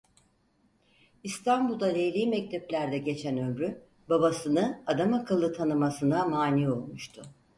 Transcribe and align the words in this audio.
İstanbul’da 1.23 1.85
leyli 1.87 2.27
mekteplerde 2.27 2.97
geçen 2.97 3.37
ömrü, 3.37 3.81
babasını 4.09 4.83
adamakıllı 4.87 5.53
tanımasına 5.53 6.25
mâni 6.25 6.69
olmuştu. 6.71 7.21